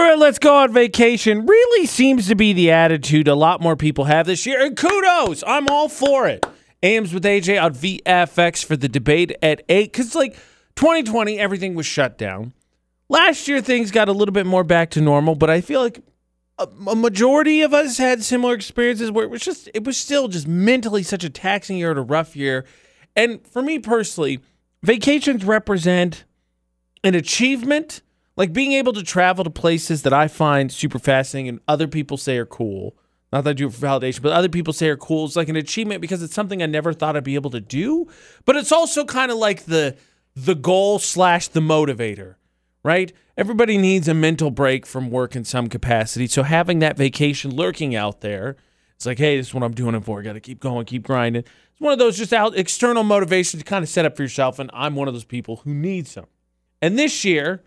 [0.00, 1.44] Screw it, let's go on vacation.
[1.44, 4.64] Really seems to be the attitude a lot more people have this year.
[4.64, 6.46] And kudos, I'm all for it.
[6.82, 9.92] Ames with AJ on VFX for the debate at 8.
[9.92, 10.36] Because, like,
[10.76, 12.54] 2020, everything was shut down.
[13.10, 16.02] Last year, things got a little bit more back to normal, but I feel like
[16.58, 20.28] a, a majority of us had similar experiences where it was just, it was still
[20.28, 22.64] just mentally such a taxing year and a rough year.
[23.14, 24.40] And for me personally,
[24.82, 26.24] vacations represent
[27.04, 28.00] an achievement,
[28.36, 32.16] like being able to travel to places that I find super fascinating and other people
[32.16, 32.96] say are cool.
[33.32, 35.24] Not that I do it for validation, but other people say are cool.
[35.24, 38.08] It's like an achievement because it's something I never thought I'd be able to do.
[38.44, 39.96] But it's also kind of like the
[40.34, 42.36] the goal slash the motivator,
[42.84, 43.12] right?
[43.36, 46.26] Everybody needs a mental break from work in some capacity.
[46.26, 48.56] So having that vacation lurking out there,
[48.94, 50.22] it's like, hey, this is what I'm doing it for.
[50.22, 51.42] Got to keep going, keep grinding.
[51.42, 54.58] It's one of those just out external motivations to kind of set up for yourself.
[54.58, 56.26] And I'm one of those people who needs them.
[56.82, 57.62] And this year,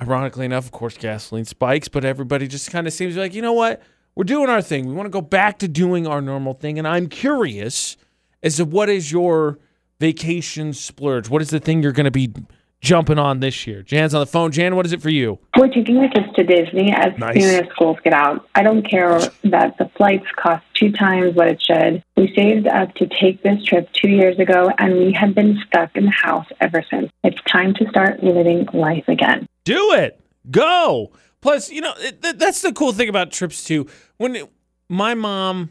[0.00, 3.52] ironically enough, of course, gasoline spikes, but everybody just kind of seems like, you know
[3.52, 3.82] what?
[4.14, 4.86] We're doing our thing.
[4.86, 6.78] We want to go back to doing our normal thing.
[6.78, 7.96] And I'm curious
[8.42, 9.58] as to what is your
[10.00, 11.28] vacation splurge?
[11.28, 12.32] What is the thing you're going to be
[12.80, 13.82] jumping on this year?
[13.82, 14.52] Jan's on the phone.
[14.52, 15.38] Jan, what is it for you?
[15.58, 17.42] We're taking the kids to Disney as Nice.
[17.42, 18.48] soon as schools get out.
[18.54, 22.02] I don't care that the flights cost two times what it should.
[22.16, 25.94] We saved up to take this trip two years ago, and we have been stuck
[25.94, 27.10] in the house ever since.
[27.22, 29.46] It's time to start living life again.
[29.66, 30.18] Do it.
[30.50, 31.10] Go.
[31.42, 33.86] Plus, you know, it, th- that's the cool thing about trips too.
[34.16, 34.50] When it-
[34.88, 35.70] my mom,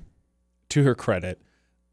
[0.69, 1.41] to her credit,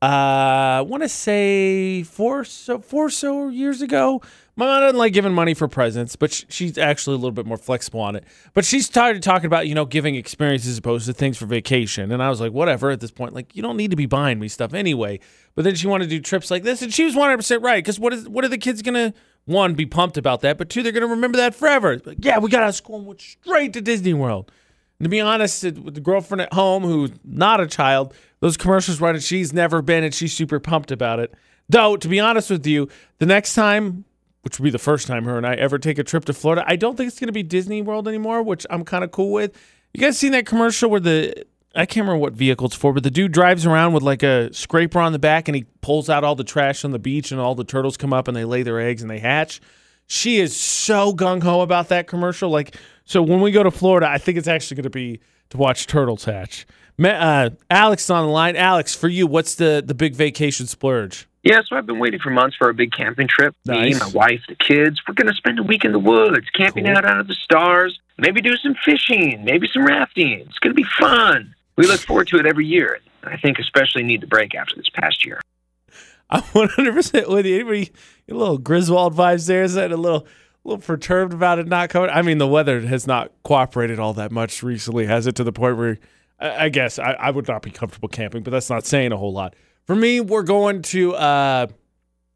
[0.02, 4.20] uh, I want to say four so four so years ago.
[4.56, 7.46] My mom doesn't like giving money for presents, but sh- she's actually a little bit
[7.46, 8.24] more flexible on it.
[8.52, 12.10] But she started talking about you know giving experiences as opposed to things for vacation,
[12.10, 12.90] and I was like, whatever.
[12.90, 15.20] At this point, like you don't need to be buying me stuff anyway.
[15.54, 17.62] But then she wanted to do trips like this, and she was one hundred percent
[17.62, 17.78] right.
[17.78, 19.14] Because what is what are the kids gonna
[19.44, 22.00] one be pumped about that, but two they're gonna remember that forever.
[22.04, 24.50] Like, yeah, we got of school and went straight to Disney World.
[24.98, 29.00] And to be honest, with the girlfriend at home who's not a child, those commercials
[29.00, 31.34] run and she's never been and she's super pumped about it.
[31.68, 32.88] Though, to be honest with you,
[33.18, 34.04] the next time,
[34.42, 36.64] which will be the first time her and I ever take a trip to Florida,
[36.66, 39.32] I don't think it's going to be Disney World anymore, which I'm kind of cool
[39.32, 39.56] with.
[39.94, 43.02] You guys seen that commercial where the, I can't remember what vehicle it's for, but
[43.02, 46.22] the dude drives around with like a scraper on the back and he pulls out
[46.24, 48.62] all the trash on the beach and all the turtles come up and they lay
[48.62, 49.60] their eggs and they hatch.
[50.06, 52.50] She is so gung ho about that commercial.
[52.50, 55.56] Like, so when we go to Florida, I think it's actually going to be to
[55.56, 56.66] watch turtles hatch.
[57.02, 58.54] Uh, Alex is on the line.
[58.54, 61.26] Alex, for you, what's the the big vacation splurge?
[61.42, 63.56] Yeah, so I've been waiting for months for a big camping trip.
[63.64, 63.94] Nice.
[63.94, 65.00] Me, my wife, the kids.
[65.08, 66.96] We're going to spend a week in the woods, camping Cool.
[66.96, 70.40] out under the stars, maybe do some fishing, maybe some rafting.
[70.46, 71.54] It's going to be fun.
[71.76, 73.00] We look forward to it every year.
[73.24, 75.40] I think especially need the break after this past year.
[76.30, 77.56] I'm 100 percent with you.
[77.56, 77.92] Anybody,
[78.28, 79.62] a little Griswold vibes there?
[79.62, 82.10] Is that a little, a little perturbed about it not coming?
[82.10, 85.36] I mean, the weather has not cooperated all that much recently, has it?
[85.36, 85.98] To the point where,
[86.40, 89.16] I, I guess I, I would not be comfortable camping, but that's not saying a
[89.16, 89.54] whole lot.
[89.86, 91.14] For me, we're going to.
[91.14, 91.66] Uh,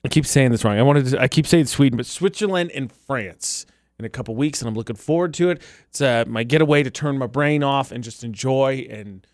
[0.04, 0.78] I keep saying this wrong.
[0.78, 1.20] I wanted to.
[1.20, 3.66] I keep saying Sweden, but Switzerland and France
[3.98, 5.62] in a couple weeks, and I'm looking forward to it.
[5.88, 8.86] It's uh, my getaway to turn my brain off and just enjoy.
[8.90, 9.26] And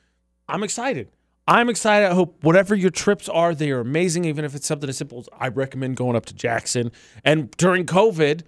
[0.49, 1.11] I'm excited.
[1.49, 2.09] I'm excited.
[2.11, 4.25] I hope whatever your trips are, they are amazing.
[4.25, 6.93] Even if it's something as simple as I recommend going up to Jackson.
[7.25, 8.43] And during COVID,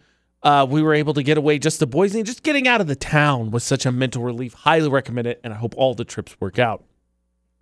[0.45, 2.87] uh, we were able to get away just the boys and just getting out of
[2.87, 4.53] the town was such a mental relief.
[4.53, 6.85] Highly recommend it, and I hope all the trips work out.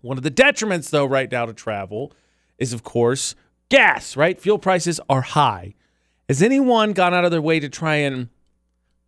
[0.03, 2.12] One of the detriments, though, right now to travel
[2.59, 3.35] is, of course,
[3.69, 4.17] gas.
[4.17, 5.75] Right, fuel prices are high.
[6.29, 8.29] Has anyone gone out of their way to try and,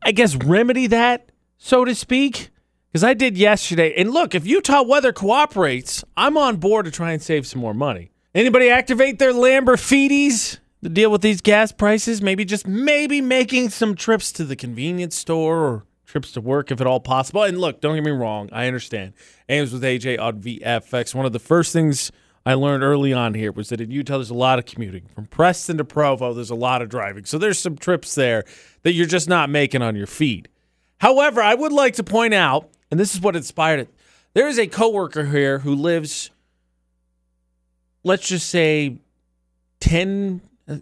[0.04, 2.50] I guess, remedy that, so to speak?
[2.92, 3.94] Because I did yesterday.
[3.96, 7.74] And look, if Utah weather cooperates, I'm on board to try and save some more
[7.74, 8.12] money.
[8.34, 12.20] Anybody activate their Lamborghinis to deal with these gas prices?
[12.20, 16.80] Maybe just maybe making some trips to the convenience store or trips to work if
[16.80, 17.42] at all possible.
[17.42, 19.14] And look, don't get me wrong, I understand.
[19.48, 21.14] Ames with AJ on VFX.
[21.14, 22.12] One of the first things
[22.46, 25.06] I learned early on here was that in Utah there's a lot of commuting.
[25.14, 27.24] From Preston to Provo, there's a lot of driving.
[27.24, 28.44] So there's some trips there
[28.82, 30.48] that you're just not making on your feet.
[30.98, 33.94] However, I would like to point out, and this is what inspired it.
[34.34, 36.30] There is a coworker here who lives,
[38.02, 38.98] let's just say,
[39.80, 40.78] 10, uh,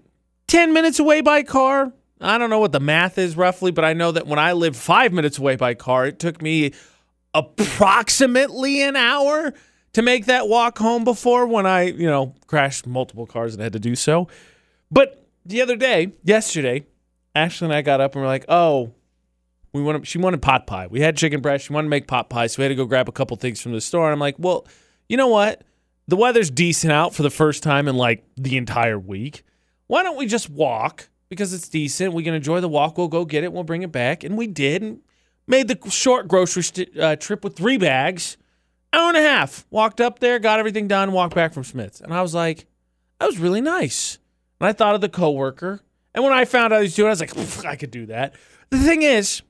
[0.48, 1.92] 10 minutes away by car.
[2.20, 4.76] I don't know what the math is roughly, but I know that when I lived
[4.76, 6.72] five minutes away by car, it took me
[7.34, 9.54] approximately an hour
[9.92, 13.72] to make that walk home before when I, you know, crashed multiple cars and had
[13.74, 14.28] to do so.
[14.90, 16.86] But the other day, yesterday,
[17.34, 18.92] Ashley and I got up and we're like, oh,
[19.72, 20.86] we wanted she wanted pot pie.
[20.86, 21.66] We had chicken breast.
[21.66, 23.60] She wanted to make pot pie, so we had to go grab a couple things
[23.60, 24.06] from the store.
[24.06, 24.66] And I'm like, well,
[25.08, 25.62] you know what?
[26.08, 29.44] The weather's decent out for the first time in like the entire week.
[29.86, 31.08] Why don't we just walk?
[31.30, 32.12] Because it's decent.
[32.12, 32.98] We can enjoy the walk.
[32.98, 33.52] We'll go get it.
[33.52, 34.24] We'll bring it back.
[34.24, 34.82] And we did.
[34.82, 35.00] And
[35.46, 38.36] Made the short grocery st- uh, trip with three bags,
[38.92, 39.66] hour and a half.
[39.70, 42.00] Walked up there, got everything done, walked back from Smith's.
[42.00, 42.66] And I was like,
[43.18, 44.18] that was really nice.
[44.60, 45.80] And I thought of the coworker.
[46.14, 48.06] And when I found out he was doing it, I was like, I could do
[48.06, 48.34] that.
[48.70, 49.42] The thing is,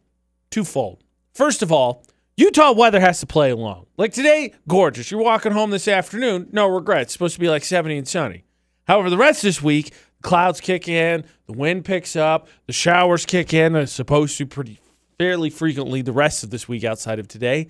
[0.51, 1.03] twofold.
[1.35, 2.05] First of all,
[2.37, 3.87] Utah weather has to play along.
[3.97, 5.11] Like today, gorgeous.
[5.11, 7.13] You're walking home this afternoon, no regrets.
[7.13, 8.45] Supposed to be like 70 and sunny.
[8.87, 9.93] However, the rest of this week,
[10.23, 13.77] clouds kick in, the wind picks up, the showers kick in.
[13.77, 14.81] It's supposed to pretty
[15.19, 17.69] fairly frequently the rest of this week outside of today.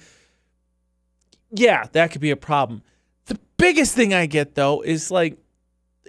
[1.52, 2.82] Yeah, that could be a problem.
[3.26, 5.38] The biggest thing I get though is like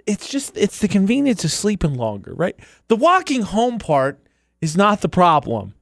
[0.06, 2.56] it's just it's the convenience of sleeping longer, right?
[2.88, 4.20] The walking home part
[4.60, 5.74] is not the problem.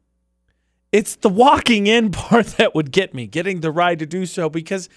[0.90, 4.50] It's the walking in part that would get me, getting the ride to do so
[4.50, 4.88] because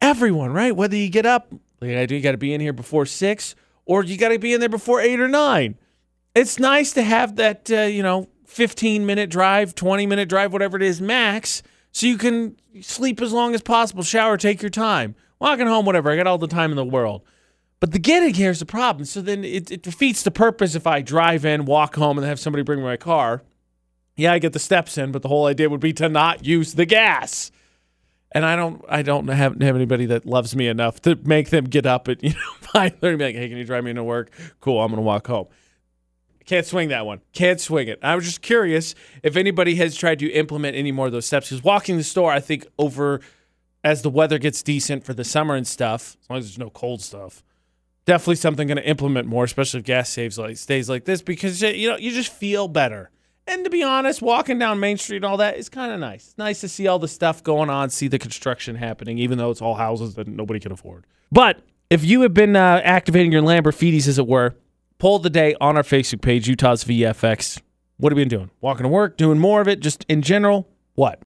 [0.00, 0.74] everyone, right?
[0.74, 3.54] Whether you get up, like I do, you got to be in here before six,
[3.86, 5.76] or you got to be in there before eight or nine.
[6.34, 10.76] It's nice to have that, uh, you know, 15 minute drive, 20 minute drive, whatever
[10.76, 11.62] it is, max,
[11.94, 15.14] so you can sleep as long as possible, shower, take your time.
[15.38, 16.10] Walking home, whatever.
[16.10, 17.22] I got all the time in the world.
[17.78, 19.04] But the getting here is the problem.
[19.04, 22.40] So then it, it defeats the purpose if I drive in, walk home, and have
[22.40, 23.44] somebody bring my car.
[24.16, 26.74] Yeah, I get the steps in, but the whole idea would be to not use
[26.74, 27.52] the gas.
[28.32, 31.66] And I don't, I don't have, have anybody that loves me enough to make them
[31.66, 33.16] get up at you know five thirty.
[33.16, 34.32] Be like, hey, can you drive me into work?
[34.58, 35.46] Cool, I'm gonna walk home.
[36.46, 37.20] Can't swing that one.
[37.32, 37.98] Can't swing it.
[38.02, 41.48] I was just curious if anybody has tried to implement any more of those steps.
[41.48, 43.20] Because walking the store, I think over
[43.82, 46.70] as the weather gets decent for the summer and stuff, as long as there's no
[46.70, 47.42] cold stuff,
[48.04, 51.62] definitely something going to implement more, especially if gas saves like stays like this, because
[51.62, 53.10] you know you just feel better.
[53.46, 56.28] And to be honest, walking down Main Street and all that is kind of nice.
[56.28, 59.50] It's nice to see all the stuff going on, see the construction happening, even though
[59.50, 61.06] it's all houses that nobody can afford.
[61.30, 61.60] But
[61.90, 64.54] if you have been uh, activating your Lamborghinis, as it were,
[65.04, 67.60] poll of the day on our Facebook page, Utah's VFX.
[67.98, 68.50] What have you been doing?
[68.62, 70.66] Walking to work, doing more of it, just in general?
[70.94, 71.22] What?